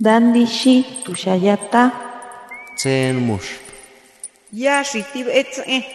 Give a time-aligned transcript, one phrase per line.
[0.00, 1.92] Dandishi tushayata.
[2.76, 3.62] Tsen mush.
[4.52, 5.86] Ya shitib etze.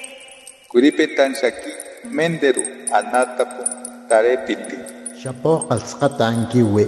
[0.72, 1.72] Kuripetan shaki
[2.08, 2.64] menderu
[2.96, 3.64] anatapu
[4.08, 4.78] tarepiti.
[5.20, 6.88] Shapo ankiwi.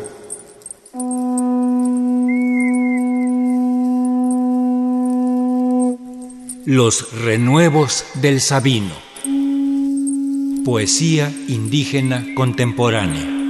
[6.66, 8.96] Los renuevos del Sabino.
[10.64, 13.41] Poesía indígena contemporánea.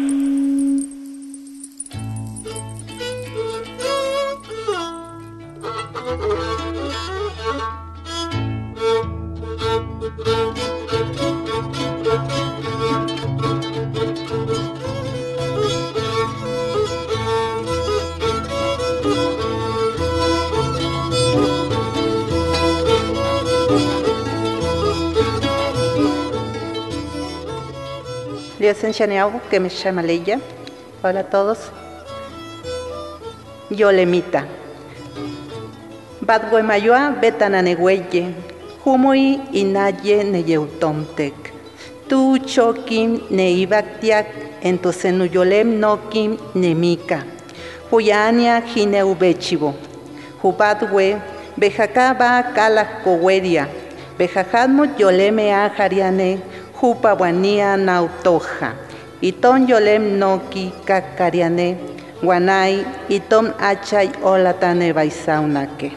[29.50, 30.40] Que me llama Leia.
[31.02, 31.58] Hola a todos.
[33.72, 34.46] Yolemita.
[36.22, 38.36] Badwe Mayua, Betananegüeye.
[38.86, 41.34] Humui inaye neyeutomtek.
[42.08, 44.28] Tu chokim neibaktiak,
[44.62, 47.24] entosenu yolem nokim nemika.
[47.90, 49.74] Huyania jineubechivo.
[50.44, 51.18] Hubadwe,
[51.58, 53.68] Bejacaba kalakkoweria.
[54.20, 56.40] Bejajadmo yoleme ajariane.
[56.82, 58.74] Jupa wania nautoja,
[59.22, 61.78] iton yolem noki kakariane,
[62.24, 65.92] guanay, iton achay olatane baisaunake.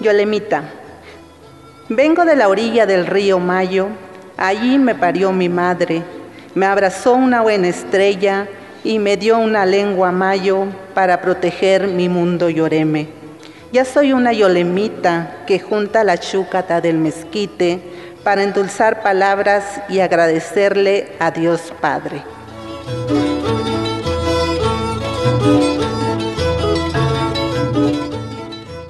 [0.00, 0.64] Yolemita,
[1.88, 3.90] vengo de la orilla del río Mayo,
[4.36, 6.02] allí me parió mi madre,
[6.56, 8.48] me abrazó una buena estrella
[8.82, 13.21] y me dio una lengua mayo para proteger mi mundo lloreme.
[13.72, 17.80] Ya soy una yolemita que junta la chúcata del mezquite
[18.22, 22.22] para endulzar palabras y agradecerle a Dios Padre.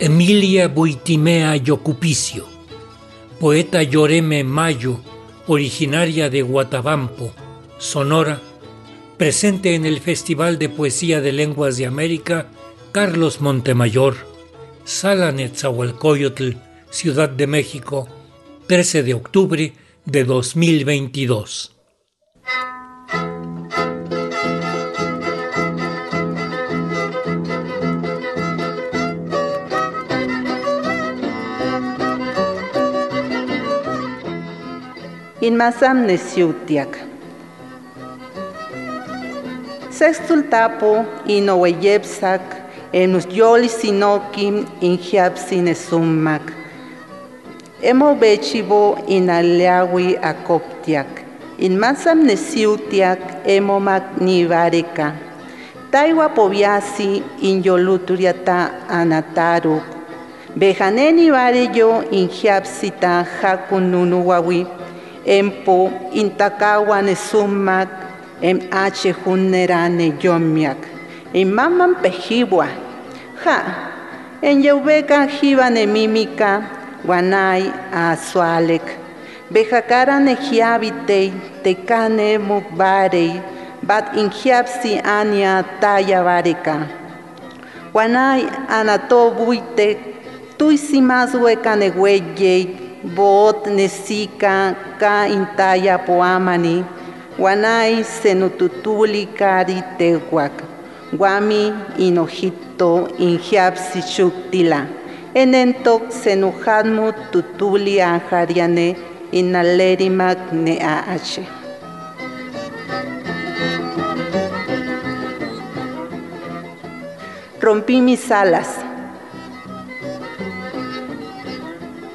[0.00, 2.44] Emilia Buitimea Yocupicio,
[3.38, 4.98] poeta Lloreme Mayo,
[5.46, 7.32] originaria de Guatabampo,
[7.78, 8.40] Sonora,
[9.16, 12.48] presente en el Festival de Poesía de Lenguas de América
[12.90, 14.31] Carlos Montemayor,
[14.84, 16.56] Sala Netzahualcoyotl,
[16.90, 18.08] Ciudad de México,
[18.66, 19.72] 13 de octubre
[20.04, 21.70] de 2022.
[35.40, 36.98] Inmasam nesiutiak.
[39.90, 42.61] Sextultapo inoweyepsak
[42.92, 46.42] enus yoli sinokim inhiab sinesumak.
[47.82, 51.08] Emo bechivo inaleawi akoptiak.
[51.58, 55.12] Inmasam nesiutiak emo magnivareka.
[55.90, 59.82] Taiwa poviasi inyoluturiata anataruk.
[60.56, 64.66] Bejaneni vareyo inhiabsita hakununuwawi.
[65.24, 67.88] Empo intakawa nesumak
[68.42, 70.12] em ache junerane.
[71.32, 72.66] En maman pejiwa.
[73.44, 73.58] Ja.
[74.42, 76.62] En yeubeka jiba ne mimika.
[77.06, 78.82] Guanay a sualek.
[79.50, 81.32] Bejakara ne jiabite.
[81.62, 83.40] Tekane mukbarei.
[83.82, 86.76] Bat injiabsi ania taya vareka.
[87.92, 89.98] Guanay anato buite.
[90.58, 91.90] Tuisimas hueca ne
[93.16, 96.84] Bot nesika ka intaya poamani.
[97.38, 100.71] Guanay senututuli kari tehuac.
[101.12, 104.86] Guami inojito injiabsi chuktila.
[105.34, 108.96] Enentok senujadmu tutuli ajariane
[109.32, 111.44] inalerimak ne aache.
[117.60, 118.68] Rompí mis alas.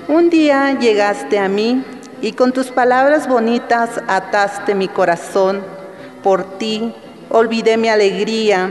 [0.07, 1.83] Un día llegaste a mí
[2.21, 5.61] y con tus palabras bonitas ataste mi corazón.
[6.23, 6.93] Por ti
[7.29, 8.69] olvidé mi alegría,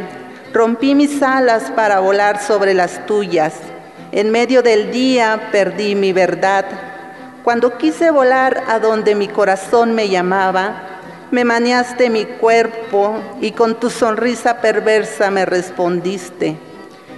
[0.52, 3.54] rompí mis alas para volar sobre las tuyas.
[4.12, 6.64] En medio del día perdí mi verdad.
[7.44, 10.82] Cuando quise volar a donde mi corazón me llamaba,
[11.30, 16.56] me maniaste mi cuerpo y con tu sonrisa perversa me respondiste.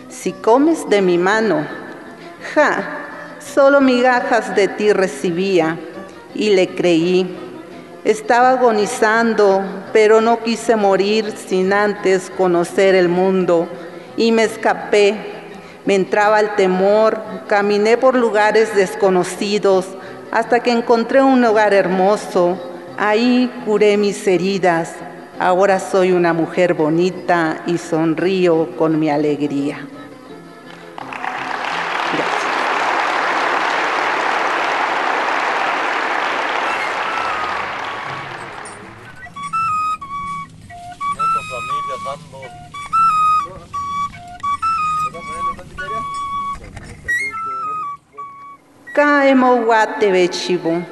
[0.09, 1.67] Si comes de mi mano,
[2.55, 2.99] ja,
[3.39, 5.79] solo migajas de ti recibía
[6.35, 7.37] y le creí.
[8.05, 9.63] Estaba agonizando,
[9.93, 13.69] pero no quise morir sin antes conocer el mundo
[14.17, 15.17] y me escapé.
[15.85, 19.87] Me entraba el temor, caminé por lugares desconocidos
[20.31, 22.59] hasta que encontré un hogar hermoso.
[22.99, 24.95] Ahí curé mis heridas.
[25.39, 29.87] Ahora soy una mujer bonita y sonrío con mi alegría.
[48.95, 50.83] Kaemo wate bechibo.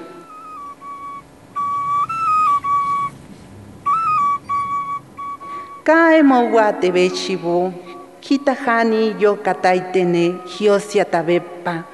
[5.84, 7.72] Kaemo wate bechibo.
[8.20, 11.84] Kitahani yo kataitene hiosia tabepa.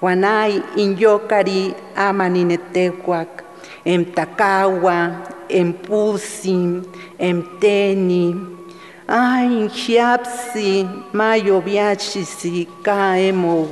[0.00, 3.42] Wanai inyokari amaninetekuak.
[3.84, 5.10] Emtakawa,
[5.48, 6.84] empusim,
[7.18, 8.36] emteni.
[9.08, 12.68] Ay, hiapsi, mayo viachisi,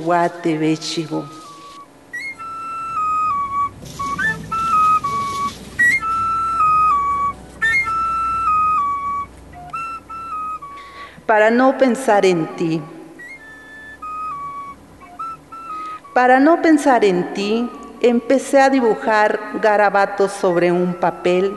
[0.05, 1.36] wate bechibo.
[11.27, 12.81] Para no pensar en ti.
[16.13, 17.69] Para no pensar en ti,
[18.01, 21.53] empecé a dibujar garabatos sobre un papel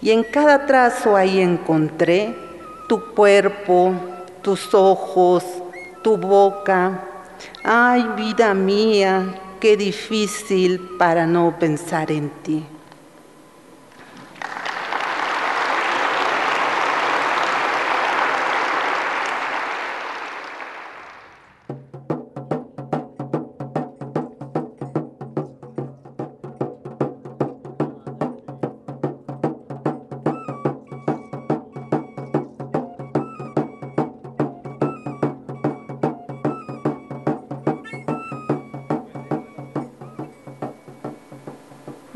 [0.00, 2.34] y en cada trazo ahí encontré
[2.88, 3.92] tu cuerpo,
[4.40, 5.44] tus ojos,
[6.02, 7.04] tu boca.
[7.64, 12.64] Ay, vida mía, qué difícil para no pensar en ti.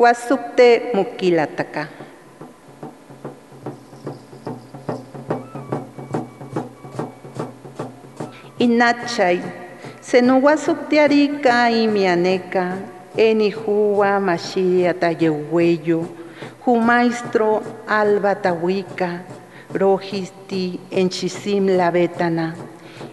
[0.02, 1.82] Wasukte mukilataka.
[8.58, 9.38] Inachay,
[10.00, 12.76] senuwasuktiarika imianeka,
[13.16, 16.06] enihuwa mashiria tayehueyo,
[16.86, 19.20] maestro alba tawika,
[19.74, 22.54] rojisti enchisim la betana,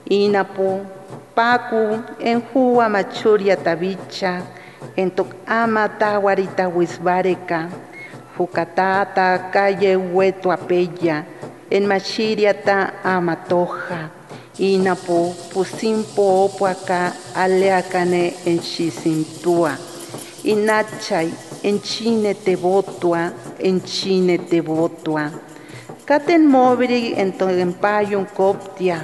[0.09, 0.79] inapo,
[2.19, 4.41] enhuwa machuria tabicha,
[4.95, 7.69] entok ama tawarita wisbareka,
[8.37, 11.23] jukatata calle hueto apella,
[11.69, 14.09] en machiriata amatoja,
[14.57, 19.77] inapo pusimpo opuaca aleacane en chisintua,
[20.43, 21.29] inachay
[21.63, 25.31] en chine tebotua, en chine tebotua.
[26.05, 29.01] Katen mobri en toempayon coptia,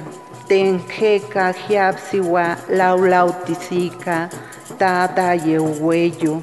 [0.48, 4.28] tenjeca jiapsiwa laulautisika,
[4.78, 6.42] tata yehueyo.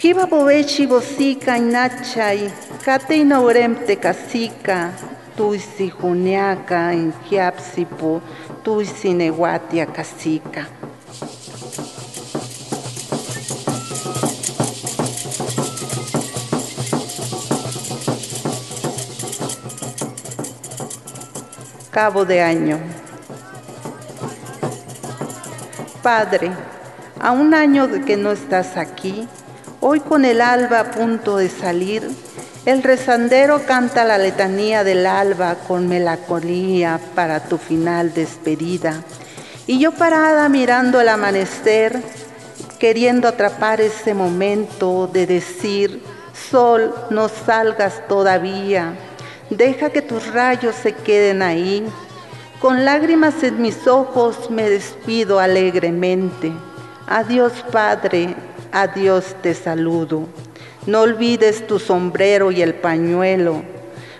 [0.00, 2.50] Jiba bovechi bosica inachay,
[2.84, 4.92] kate inauremte casica,
[5.36, 8.20] tuisi juniaca en jiapsipo,
[8.62, 10.66] tuisi neguatia casica.
[21.90, 22.78] Cabo de año.
[26.02, 26.50] Padre,
[27.24, 29.26] a un año de que no estás aquí,
[29.80, 32.06] hoy con el alba a punto de salir,
[32.66, 39.02] el rezandero canta la letanía del alba con melancolía para tu final despedida.
[39.66, 41.98] Y yo parada mirando el amanecer,
[42.78, 46.02] queriendo atrapar ese momento de decir,
[46.50, 48.98] sol, no salgas todavía,
[49.48, 51.86] deja que tus rayos se queden ahí.
[52.60, 56.52] Con lágrimas en mis ojos me despido alegremente.
[57.06, 58.34] Adiós Padre,
[58.72, 60.26] adiós te saludo.
[60.86, 63.62] No olvides tu sombrero y el pañuelo,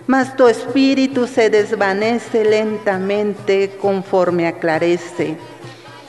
[0.05, 5.35] mas tu espíritu se desvanece lentamente conforme aclarece.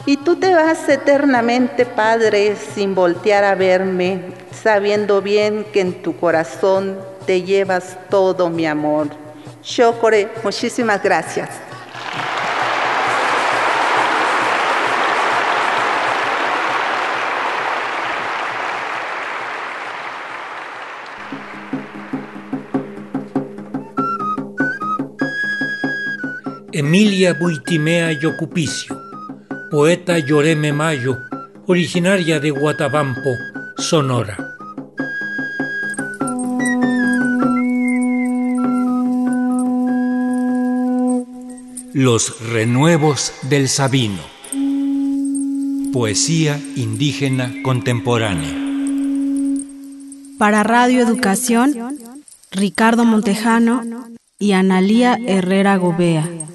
[0.04, 4.20] Y tú te vas eternamente, Padre, sin voltear a verme,
[4.52, 9.08] sabiendo bien que en tu corazón te llevas todo mi amor.
[9.62, 11.65] Shokore, muchísimas gracias.
[26.78, 29.00] Emilia Buitimea Yocupicio,
[29.70, 31.16] poeta Lloreme Mayo,
[31.66, 33.30] originaria de Guatabampo,
[33.78, 34.36] Sonora.
[41.94, 44.20] Los renuevos del Sabino.
[45.94, 48.54] Poesía indígena contemporánea.
[50.36, 51.74] Para Radio Educación,
[52.50, 53.82] Ricardo Montejano
[54.38, 56.45] y Analía Herrera Gobea.